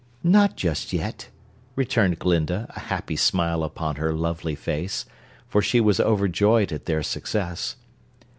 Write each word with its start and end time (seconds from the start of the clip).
"Not 0.23 0.57
just 0.57 0.93
yet," 0.93 1.29
returned 1.75 2.17
Glinda, 2.17 2.65
a 2.75 2.79
happy 2.79 3.15
smile 3.15 3.63
upon 3.63 3.97
her 3.97 4.11
lovely 4.15 4.55
face, 4.55 5.05
for 5.47 5.61
she 5.61 5.79
was 5.79 5.99
overjoyed 5.99 6.71
at 6.71 6.85
their 6.87 7.03
success. 7.03 7.75